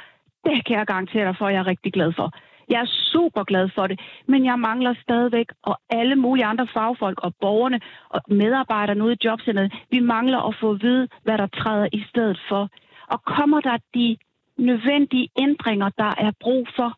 Det 0.46 0.66
kan 0.66 0.78
jeg 0.78 0.88
garantere 0.88 1.26
dig 1.26 1.36
for, 1.38 1.48
at 1.48 1.54
jeg 1.54 1.60
er 1.60 1.68
rigtig 1.68 1.94
glad 1.94 2.14
for. 2.14 2.32
Jeg 2.70 2.82
er 2.82 2.86
super 3.14 3.44
glad 3.44 3.70
for 3.76 3.88
det, 3.88 4.00
men 4.28 4.46
jeg 4.46 4.60
mangler 4.60 4.94
stadigvæk, 5.02 5.48
og 5.64 5.76
alle 5.90 6.16
mulige 6.16 6.46
andre 6.46 6.68
fagfolk 6.74 7.20
og 7.24 7.34
borgerne 7.42 7.80
og 8.10 8.22
medarbejderne 8.28 9.04
ude 9.04 9.14
i 9.14 9.26
jobcenteret, 9.26 9.74
vi 9.92 10.00
mangler 10.00 10.40
at 10.48 10.56
få 10.62 10.72
at 10.72 10.82
vide, 10.82 11.08
hvad 11.24 11.38
der 11.38 11.48
træder 11.48 11.88
i 11.94 12.04
stedet 12.10 12.40
for. 12.50 12.70
Og 13.08 13.24
kommer 13.24 13.60
der 13.62 13.78
de 13.94 14.18
nødvendige 14.58 15.30
ændringer, 15.40 15.90
der 15.98 16.12
er 16.18 16.32
brug 16.40 16.68
for? 16.76 16.98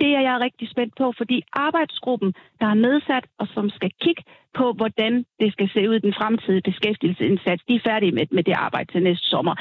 Det 0.00 0.10
er 0.16 0.20
jeg 0.20 0.40
rigtig 0.40 0.70
spændt 0.70 0.94
på, 0.98 1.12
fordi 1.16 1.42
arbejdsgruppen, 1.52 2.34
der 2.60 2.66
er 2.66 2.74
nedsat 2.74 3.24
og 3.38 3.46
som 3.54 3.70
skal 3.70 3.90
kigge 4.00 4.22
på, 4.54 4.72
hvordan 4.72 5.12
det 5.40 5.52
skal 5.52 5.68
se 5.74 5.88
ud 5.88 5.94
i 5.94 6.06
den 6.06 6.14
fremtidige 6.20 6.68
beskæftigelsesindsats, 6.70 7.62
de 7.68 7.74
er 7.74 7.86
færdige 7.88 8.12
med, 8.12 8.26
med 8.30 8.44
det 8.44 8.54
arbejde 8.66 8.92
til 8.92 9.02
næste 9.02 9.26
sommer. 9.26 9.54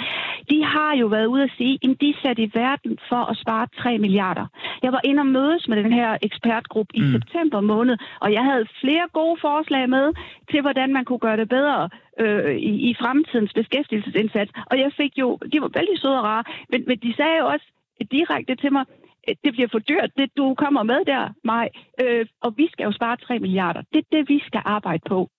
De 0.50 0.64
har 0.64 0.96
jo 1.02 1.08
været 1.08 1.26
ude 1.26 1.44
at 1.44 1.52
sige, 1.58 1.80
at 1.84 2.02
de 2.02 2.10
er 2.10 2.20
sat 2.24 2.40
i 2.40 2.52
verden 2.54 2.98
for 3.10 3.22
at 3.32 3.38
spare 3.38 3.68
3 3.78 3.98
milliarder. 3.98 4.46
Jeg 4.84 4.92
var 4.92 5.02
inde 5.04 5.20
og 5.20 5.26
mødes 5.26 5.68
med 5.68 5.78
den 5.84 5.94
her 5.94 6.18
ekspertgruppe 6.22 6.96
i 6.96 7.02
mm. 7.02 7.12
september 7.12 7.62
måned, 7.62 7.98
og 8.20 8.34
jeg 8.34 8.44
havde 8.44 8.66
flere 8.82 9.08
gode 9.14 9.38
forslag 9.42 9.90
med 9.90 10.14
til, 10.52 10.62
hvordan 10.62 10.94
man 10.94 11.06
kunne 11.06 11.20
gøre 11.28 11.38
det 11.38 11.50
bedre 11.50 11.90
øh, 12.20 12.56
i, 12.56 12.90
i 12.90 12.96
fremtidens 13.02 13.54
beskæftigelsesindsats. 13.54 14.52
Og 14.72 14.80
jeg 14.80 14.92
fik 14.98 15.14
jo, 15.18 15.38
de 15.54 15.62
var 15.62 15.72
vældig 15.78 16.00
søde 16.00 16.20
og 16.20 16.24
rare, 16.24 16.44
men, 16.70 16.84
men 16.88 16.98
de 16.98 17.14
sagde 17.16 17.38
jo 17.42 17.46
også 17.48 17.68
direkte 18.12 18.56
til 18.56 18.72
mig, 18.74 18.86
Øh, 19.28 19.36
det 19.44 19.54
bliver 19.54 19.68
for 19.72 19.80
dyrt, 19.80 20.12
det 20.18 20.38
du 20.38 20.56
kommer 20.56 20.84
med 20.84 21.06
der, 21.06 21.30
mig. 21.44 21.70
Øh, 22.02 22.26
og 22.42 22.54
vi 22.58 22.68
skal 22.72 22.84
jo 22.84 22.92
spare 22.92 23.18
3 23.18 23.40
milliarder. 23.40 23.82
Det 23.94 24.00
er 24.00 24.18
det, 24.18 24.30
vi 24.30 24.40
skal 24.48 24.62
arbejde 24.66 25.04
på. 25.08 25.30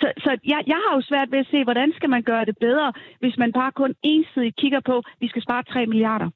Så, 0.00 0.12
så 0.24 0.30
jeg, 0.44 0.60
jeg 0.66 0.80
har 0.84 0.96
jo 0.96 1.02
svært 1.02 1.30
ved 1.30 1.38
at 1.38 1.46
se, 1.50 1.64
hvordan 1.64 1.92
skal 1.96 2.10
man 2.10 2.22
gøre 2.22 2.44
det 2.44 2.56
bedre, 2.58 2.92
hvis 3.20 3.36
man 3.38 3.52
bare 3.52 3.72
kun 3.72 3.94
ensidigt 4.02 4.56
kigger 4.56 4.80
på, 4.80 4.96
at 4.98 5.04
vi 5.20 5.28
skal 5.28 5.42
spare 5.42 5.62
3 5.62 5.86
milliarder. 5.86 6.30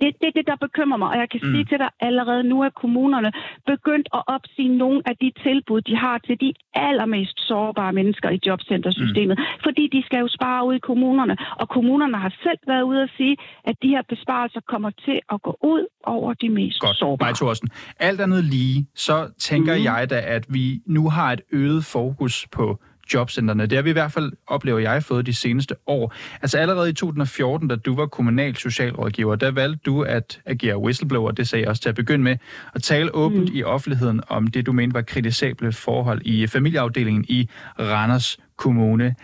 Det 0.00 0.08
er 0.08 0.16
det, 0.22 0.30
det, 0.38 0.46
der 0.46 0.56
bekymrer 0.66 0.98
mig, 1.02 1.08
og 1.08 1.18
jeg 1.22 1.28
kan 1.30 1.40
mm. 1.42 1.52
sige 1.52 1.64
til 1.64 1.78
dig 1.78 1.90
allerede 2.00 2.44
nu, 2.52 2.56
at 2.68 2.74
kommunerne 2.74 3.30
begyndt 3.66 4.08
at 4.18 4.22
opsige 4.26 4.70
nogle 4.82 5.02
af 5.10 5.14
de 5.22 5.32
tilbud, 5.46 5.80
de 5.80 5.96
har 5.96 6.18
til 6.18 6.36
de 6.40 6.50
allermest 6.74 7.36
sårbare 7.48 7.92
mennesker 7.92 8.28
i 8.30 8.38
jobcentersystemet. 8.46 9.38
Mm. 9.38 9.44
Fordi 9.66 9.84
de 9.94 10.02
skal 10.06 10.18
jo 10.24 10.28
spare 10.28 10.66
ud 10.66 10.74
i 10.74 10.78
kommunerne, 10.78 11.36
og 11.60 11.68
kommunerne 11.68 12.18
har 12.24 12.32
selv 12.42 12.60
været 12.66 12.82
ude 12.82 13.02
at 13.02 13.10
sige, 13.16 13.36
at 13.64 13.76
de 13.82 13.88
her 13.88 14.02
besparelser 14.08 14.60
kommer 14.72 14.90
til 14.90 15.20
at 15.32 15.42
gå 15.42 15.56
ud 15.62 15.86
over 16.04 16.34
de 16.34 16.48
mest 16.48 16.80
Godt. 16.80 16.96
sårbare. 16.96 17.28
Godt, 17.28 17.36
Thorsten. 17.36 17.68
Alt 17.98 18.20
andet 18.20 18.44
lige, 18.44 18.86
så 18.94 19.16
tænker 19.38 19.76
mm. 19.76 19.84
jeg 19.84 20.10
da, 20.10 20.20
at 20.36 20.44
vi 20.48 20.80
nu 20.86 21.08
har 21.08 21.32
et 21.32 21.40
øget 21.52 21.84
fokus 21.84 22.46
på 22.52 22.78
jobcentrene. 23.14 23.66
Det 23.66 23.76
har 23.76 23.82
vi 23.82 23.90
i 23.90 23.92
hvert 23.92 24.12
fald, 24.12 24.32
oplever 24.46 24.78
jeg, 24.78 25.02
fået 25.02 25.26
de 25.26 25.34
seneste 25.34 25.74
år. 25.86 26.14
Altså 26.42 26.58
allerede 26.58 26.90
i 26.90 26.92
2014, 26.92 27.68
da 27.68 27.76
du 27.76 27.94
var 27.94 28.06
kommunal 28.06 28.56
socialrådgiver, 28.56 29.36
der 29.36 29.50
valgte 29.50 29.80
du 29.86 30.02
at 30.02 30.40
agere 30.46 30.78
whistleblower, 30.78 31.30
det 31.30 31.48
sagde 31.48 31.62
jeg 31.62 31.68
også 31.68 31.82
til 31.82 31.88
at 31.88 31.94
begynde 31.94 32.24
med, 32.24 32.36
og 32.74 32.82
tale 32.82 33.14
åbent 33.14 33.50
mm. 33.50 33.56
i 33.56 33.62
offentligheden 33.62 34.20
om 34.28 34.46
det, 34.46 34.66
du 34.66 34.72
mente 34.72 34.94
var 34.94 35.02
kritisable 35.02 35.72
forhold 35.72 36.22
i 36.24 36.46
familieafdelingen 36.46 37.24
i 37.28 37.48
Randers 37.78 38.38
Kommune. 38.56 39.14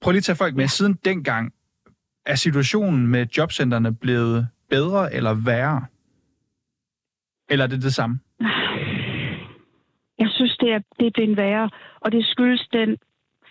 Prøv 0.00 0.12
lige 0.12 0.18
at 0.18 0.24
tage 0.24 0.36
folk 0.36 0.56
med. 0.56 0.68
Siden 0.68 0.98
dengang, 1.04 1.52
er 2.26 2.34
situationen 2.34 3.06
med 3.06 3.26
jobcentrene 3.36 3.94
blevet 3.94 4.48
bedre 4.70 5.14
eller 5.14 5.34
værre? 5.34 5.84
Eller 7.48 7.64
er 7.64 7.68
det 7.68 7.82
det 7.82 7.94
samme? 7.94 8.18
Det 10.66 10.74
er, 10.74 10.80
det 10.98 11.06
er 11.06 11.10
blevet 11.10 11.36
værre, 11.36 11.70
og 12.00 12.12
det 12.12 12.26
skyldes 12.26 12.68
den 12.72 12.96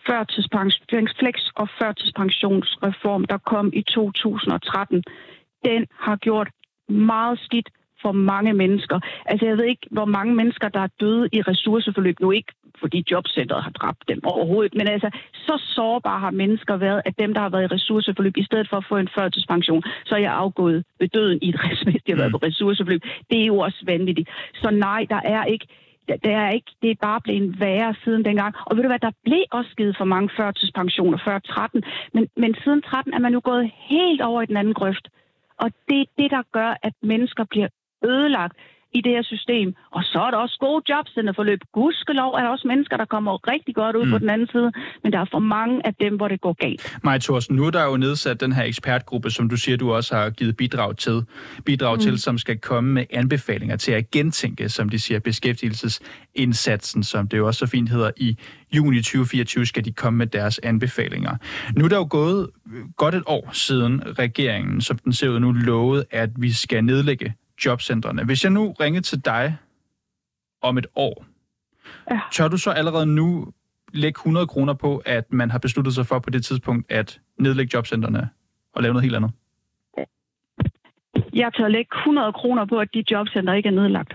førtidspensions, 0.08 1.52
og 1.56 1.68
førtidspensionsreform, 1.80 3.26
der 3.26 3.38
kom 3.38 3.72
i 3.74 3.82
2013. 3.82 5.04
Den 5.66 5.88
har 6.00 6.16
gjort 6.16 6.50
meget 6.90 7.40
skidt 7.40 7.70
for 8.02 8.12
mange 8.12 8.54
mennesker. 8.54 9.00
Altså, 9.26 9.46
jeg 9.46 9.58
ved 9.58 9.66
ikke, 9.66 9.88
hvor 9.92 10.06
mange 10.06 10.36
mennesker, 10.36 10.70
der 10.70 10.80
er 10.80 10.88
døde 11.00 11.30
i 11.32 11.42
ressourceforløb. 11.42 12.20
Nu 12.20 12.32
ikke, 12.32 12.54
fordi 12.80 13.04
jobcentret 13.12 13.64
har 13.64 13.72
dræbt 13.72 14.04
dem 14.08 14.20
overhovedet, 14.24 14.74
men 14.76 14.88
altså, 14.88 15.10
så 15.34 15.56
sårbare 15.76 16.20
har 16.20 16.32
mennesker 16.32 16.78
været, 16.78 17.02
at 17.06 17.20
dem, 17.20 17.34
der 17.34 17.42
har 17.42 17.50
været 17.50 17.64
i 17.64 17.74
ressourceforløb, 17.76 18.38
i 18.38 18.44
stedet 18.44 18.70
for 18.70 18.78
at 18.78 18.86
få 18.90 18.98
en 18.98 19.10
førtidspension, 19.16 19.84
så 20.06 20.16
er 20.16 20.20
jeg 20.20 20.34
afgået 20.34 20.84
ved 21.00 21.08
døden 21.08 21.40
i 21.42 21.50
et 21.50 21.60
ressourceforløb. 21.64 22.02
de 22.06 22.12
har 22.12 22.18
været 22.18 22.32
på 22.32 22.42
mm. 22.42 22.48
ressourceforløb. 22.48 23.02
Det 23.30 23.42
er 23.42 23.46
jo 23.46 23.58
også 23.58 23.82
vanvittigt. 23.86 24.30
Så 24.54 24.70
nej, 24.72 25.06
der 25.10 25.22
er 25.24 25.44
ikke 25.46 25.68
det 26.08 26.32
er 26.32 26.50
ikke, 26.50 26.72
det 26.82 26.92
er 26.92 26.96
bare 27.02 27.22
blevet 27.22 27.60
værre 27.60 27.96
siden 28.04 28.26
dengang. 28.26 28.56
Og 28.66 28.76
ved 28.76 28.84
du 28.84 28.90
hvad, 28.90 29.00
der 29.00 29.12
blev 29.24 29.44
også 29.52 29.72
givet 29.78 29.98
for 29.98 30.06
mange 30.06 30.30
førtidspensioner 30.38 31.18
før 31.26 31.40
13, 31.40 31.84
men, 32.14 32.28
men 32.38 32.56
siden 32.64 32.82
13 32.82 33.14
er 33.14 33.20
man 33.20 33.32
nu 33.32 33.40
gået 33.40 33.72
helt 33.76 34.22
over 34.22 34.42
i 34.42 34.46
den 34.46 34.58
anden 34.58 34.74
grøft. 34.74 35.08
Og 35.58 35.72
det 35.90 36.02
er 36.02 36.06
det, 36.18 36.32
der 36.32 36.44
gør, 36.52 36.76
at 36.84 36.94
mennesker 37.02 37.44
bliver 37.44 37.68
ødelagt 38.06 38.58
i 38.98 39.02
det 39.02 39.12
her 39.12 39.24
system. 39.24 39.76
Og 39.92 40.04
så 40.04 40.20
er 40.28 40.32
der 40.32 40.38
også 40.38 40.58
gode 40.60 40.82
jobcenterforløb. 40.90 41.60
Gudskelov 41.74 42.32
er 42.34 42.42
der 42.44 42.50
også 42.50 42.68
mennesker, 42.68 42.98
der 42.98 43.06
kommer 43.06 43.48
rigtig 43.54 43.76
godt 43.76 43.96
ud 43.96 44.06
mm. 44.06 44.12
på 44.12 44.18
den 44.18 44.30
anden 44.30 44.48
side, 44.48 44.72
men 45.04 45.14
der 45.14 45.20
er 45.20 45.26
for 45.32 45.40
mange 45.40 45.88
af 45.88 45.94
dem, 45.96 46.16
hvor 46.16 46.28
det 46.28 46.42
går 46.42 46.54
galt. 46.54 46.98
Maja 47.04 47.18
Thorsten, 47.18 47.56
nu 47.56 47.66
er 47.66 47.72
der 47.72 47.84
jo 47.84 47.98
nedsat 47.98 48.42
den 48.42 48.52
her 48.52 48.64
ekspertgruppe, 48.64 49.30
som 49.30 49.50
du 49.50 49.58
siger, 49.58 49.78
du 49.78 49.94
også 49.94 50.16
har 50.16 50.30
givet 50.30 50.58
bidrag 50.58 50.98
til, 50.98 51.26
bidrag 51.66 51.96
mm. 51.96 52.02
til 52.02 52.20
som 52.20 52.38
skal 52.38 52.58
komme 52.58 52.94
med 52.94 53.06
anbefalinger 53.10 53.76
til 53.76 53.92
at 53.92 54.12
gentænke, 54.12 54.70
som 54.70 54.90
de 54.90 55.00
siger, 55.00 55.20
beskæftigelsesindsatsen, 55.20 57.04
som 57.04 57.28
det 57.28 57.38
jo 57.38 57.48
også 57.48 57.60
så 57.60 57.68
fint 57.68 57.90
hedder, 57.90 58.12
i 58.18 58.38
juni 58.76 58.98
2024 58.98 59.66
skal 59.66 59.86
de 59.86 59.92
komme 59.92 60.18
med 60.18 60.28
deres 60.28 60.60
anbefalinger. 60.64 61.36
Nu 61.78 61.86
er 61.86 61.90
der 61.90 61.98
jo 61.98 62.08
gået 62.10 62.50
godt 62.98 63.16
et 63.16 63.24
år 63.26 63.50
siden 63.54 64.20
regeringen, 64.20 64.82
som 64.82 64.98
den 64.98 65.14
ser 65.14 65.30
ud 65.30 65.40
nu, 65.40 65.52
lovede, 65.52 66.06
at 66.12 66.30
vi 66.38 66.52
skal 66.52 66.84
nedlægge 66.84 67.34
jobcentrene. 67.66 68.26
Hvis 68.26 68.44
jeg 68.44 68.52
nu 68.52 68.72
ringer 68.72 69.02
til 69.02 69.26
dig 69.26 69.58
om 70.62 70.78
et 70.78 70.88
år, 70.96 71.26
ja. 72.12 72.20
tør 72.32 72.48
du 72.48 72.58
så 72.58 72.72
allerede 72.72 73.06
nu 73.06 73.54
lægge 73.94 74.18
100 74.18 74.48
kroner 74.48 74.74
på, 74.74 75.02
at 75.06 75.34
man 75.34 75.52
har 75.52 75.60
besluttet 75.60 75.94
sig 75.94 76.06
for 76.06 76.20
på 76.20 76.30
det 76.30 76.46
tidspunkt 76.46 76.92
at 76.92 77.20
nedlægge 77.38 77.72
jobcentrene 77.74 78.30
og 78.74 78.82
lave 78.84 78.94
noget 78.94 79.04
helt 79.04 79.16
andet? 79.16 79.32
Jeg 81.34 81.54
tør 81.54 81.68
lægge 81.68 81.98
100 81.98 82.34
kroner 82.34 82.66
på, 82.66 82.80
at 82.80 82.94
de 82.94 83.04
jobcenter 83.12 83.54
ikke 83.54 83.70
er 83.70 83.74
nedlagt. 83.74 84.14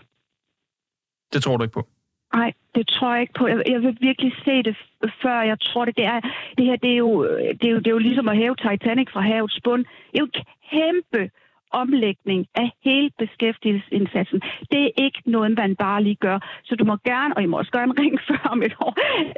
Det 1.33 1.43
tror 1.43 1.57
du 1.57 1.63
ikke 1.63 1.73
på? 1.73 1.89
Nej, 2.35 2.53
det 2.75 2.89
tror 2.89 3.13
jeg 3.13 3.21
ikke 3.21 3.33
på. 3.39 3.47
Jeg, 3.47 3.63
jeg 3.67 3.81
vil 3.81 3.97
virkelig 4.01 4.33
se 4.45 4.63
det 4.63 4.77
før. 5.23 5.43
Jeg 5.43 5.61
tror, 5.61 5.85
det, 5.85 5.97
det 5.97 6.05
er... 6.05 6.21
Det 6.59 6.65
her, 6.65 6.77
det 6.77 6.93
er, 6.93 6.97
jo, 6.97 7.25
det, 7.61 7.65
er 7.65 7.71
jo, 7.71 7.79
det 7.79 7.87
er 7.87 7.91
jo 7.91 7.99
ligesom 7.99 8.29
at 8.29 8.37
hæve 8.37 8.57
Titanic 8.57 9.09
fra 9.13 9.21
havets 9.21 9.61
bund. 9.65 9.85
Det 10.13 10.19
er 10.19 10.27
jo 10.27 10.31
kæmpe 10.71 11.31
omlægning 11.73 12.47
af 12.55 12.71
hele 12.85 13.11
beskæftigelsesindsatsen. 13.19 14.41
Det 14.73 14.81
er 14.85 14.91
ikke 14.97 15.23
noget, 15.27 15.59
man 15.59 15.77
bare 15.77 16.03
lige 16.03 16.15
gør. 16.15 16.39
Så 16.65 16.75
du 16.77 16.85
må 16.85 16.97
gerne, 17.05 17.37
og 17.37 17.43
I 17.43 17.47
må 17.47 17.59
også 17.59 17.71
gøre 17.71 17.85
en 17.85 17.99
ring 17.99 18.21
før 18.29 18.49
om 18.53 18.63
et 18.63 18.75
år, 18.81 18.93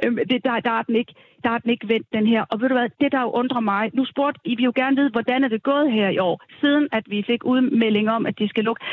øhm, 0.05 0.17
det, 0.31 0.43
der, 0.43 0.59
der, 0.59 0.71
er 0.71 0.83
den 0.83 0.95
ikke, 0.95 1.13
der 1.43 1.49
er 1.49 1.57
den 1.57 1.69
ikke 1.71 1.87
vendt, 1.87 2.07
den 2.13 2.27
her. 2.27 2.41
Og 2.51 2.61
ved 2.61 2.69
du 2.69 2.75
hvad, 2.75 2.89
det 3.01 3.11
der 3.11 3.21
jo 3.21 3.29
undrer 3.29 3.59
mig, 3.59 3.89
nu 3.93 4.05
spurgte 4.05 4.39
I 4.45 4.55
vil 4.55 4.63
jo 4.63 4.73
gerne 4.75 4.95
vide, 4.95 5.09
hvordan 5.09 5.43
er 5.43 5.47
det 5.47 5.63
gået 5.63 5.91
her 5.91 6.09
i 6.09 6.17
år, 6.17 6.41
siden 6.61 6.87
at 6.91 7.03
vi 7.09 7.23
fik 7.27 7.45
udmelding 7.45 8.09
om, 8.09 8.25
at 8.25 8.39
de 8.39 8.49
skal 8.49 8.63
lukke. 8.63 8.85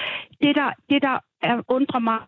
Det 0.42 0.56
der, 0.56 0.70
det 0.90 1.02
der 1.02 1.18
er, 1.42 1.62
undrer 1.68 1.98
mig, 1.98 2.18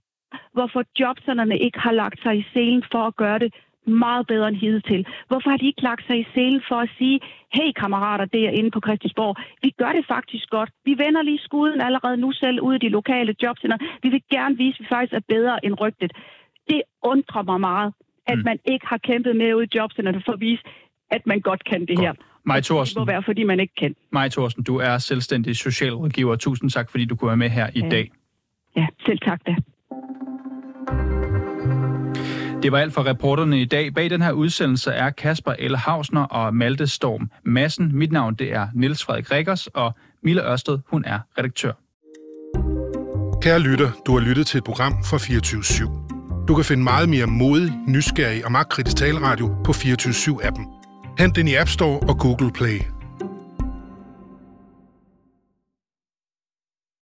hvorfor 0.52 0.82
jobcenterne 1.00 1.58
ikke 1.58 1.78
har 1.78 1.92
lagt 1.92 2.22
sig 2.22 2.38
i 2.38 2.46
selen 2.52 2.84
for 2.92 3.02
at 3.06 3.16
gøre 3.16 3.38
det 3.38 3.54
meget 3.86 4.26
bedre 4.26 4.48
end 4.48 4.56
hidtil. 4.56 5.06
Hvorfor 5.28 5.50
har 5.50 5.56
de 5.56 5.66
ikke 5.66 5.82
lagt 5.82 6.06
sig 6.06 6.20
i 6.20 6.26
selen 6.34 6.62
for 6.68 6.76
at 6.76 6.90
sige, 6.98 7.20
hey 7.54 7.72
kammerater 7.72 8.24
derinde 8.24 8.70
på 8.70 8.80
Christiansborg, 8.86 9.36
vi 9.62 9.70
gør 9.70 9.92
det 9.92 10.04
faktisk 10.08 10.50
godt. 10.50 10.70
Vi 10.84 10.98
vender 10.98 11.22
lige 11.22 11.38
skuden 11.38 11.80
allerede 11.80 12.16
nu 12.16 12.32
selv 12.32 12.60
ud 12.60 12.74
i 12.74 12.78
de 12.78 12.88
lokale 12.88 13.34
jobcenter. 13.42 13.78
Vi 14.02 14.08
vil 14.08 14.22
gerne 14.30 14.56
vise, 14.56 14.76
at 14.78 14.80
vi 14.80 14.86
faktisk 14.88 15.12
er 15.12 15.24
bedre 15.28 15.64
end 15.64 15.74
rygtet. 15.80 16.12
Det 16.68 16.82
undrer 17.02 17.42
mig 17.42 17.60
meget, 17.60 17.92
at 18.26 18.38
mm. 18.38 18.44
man 18.44 18.58
ikke 18.64 18.86
har 18.86 18.98
kæmpet 18.98 19.36
med 19.36 19.54
ud 19.54 19.62
i 19.62 19.76
jobcenterne 19.76 20.22
for 20.26 20.32
at 20.32 20.40
vise, 20.40 20.62
at 21.10 21.26
man 21.26 21.40
godt 21.40 21.64
kan 21.64 21.80
det 21.80 21.96
godt. 21.96 22.00
her. 22.00 22.12
Maj 22.44 22.60
Thorsten. 22.60 23.00
Det 23.00 23.06
må 23.06 23.12
være, 23.12 23.22
fordi 23.22 23.42
man 23.44 23.60
ikke 23.60 23.74
kan. 23.74 23.96
Maj 24.10 24.28
Thorsten, 24.28 24.64
du 24.64 24.76
er 24.76 24.98
selvstændig 24.98 25.56
socialrådgiver. 25.56 26.36
Tusind 26.36 26.70
tak, 26.70 26.90
fordi 26.90 27.04
du 27.04 27.16
kunne 27.16 27.28
være 27.28 27.36
med 27.36 27.50
her 27.50 27.68
i 27.74 27.80
ja. 27.80 27.88
dag. 27.88 28.10
Ja, 28.76 28.86
selv 29.06 29.18
tak 29.18 29.46
da. 29.46 29.56
Det 32.62 32.72
var 32.72 32.78
alt 32.78 32.94
for 32.94 33.06
reporterne 33.06 33.60
i 33.60 33.64
dag. 33.64 33.94
Bag 33.94 34.10
den 34.10 34.22
her 34.22 34.32
udsendelse 34.32 34.90
er 34.90 35.10
Kasper 35.10 35.52
L. 35.68 35.76
Hausner 35.76 36.24
og 36.24 36.54
Malte 36.54 36.86
Storm 36.86 37.30
Massen. 37.44 37.90
Mit 37.98 38.12
navn 38.12 38.34
det 38.34 38.52
er 38.52 38.68
Niels 38.74 39.04
Frederik 39.04 39.30
Rikkers, 39.30 39.66
og 39.66 39.94
Mille 40.22 40.50
Ørsted, 40.50 40.78
hun 40.86 41.04
er 41.06 41.18
redaktør. 41.38 41.72
Kære 43.42 43.58
lytter, 43.58 43.90
du 44.06 44.12
har 44.12 44.20
lyttet 44.20 44.46
til 44.46 44.58
et 44.58 44.64
program 44.64 44.92
fra 45.04 45.18
24 45.18 45.60
/7. 45.60 46.46
Du 46.48 46.54
kan 46.54 46.64
finde 46.64 46.82
meget 46.82 47.08
mere 47.08 47.26
modig, 47.26 47.72
nysgerrig 47.88 48.44
og 48.44 48.52
magtkritisk 48.52 48.96
taleradio 48.96 49.56
på 49.64 49.72
24 49.72 50.12
7 50.12 50.40
appen 50.42 50.66
Hent 51.18 51.36
den 51.36 51.48
i 51.48 51.54
App 51.54 51.68
Store 51.68 52.00
og 52.00 52.18
Google 52.18 52.52
Play. 52.52 52.80